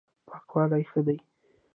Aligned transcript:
پاکوالی 0.27 0.83
ښه 0.89 0.99
دی. 1.07 1.17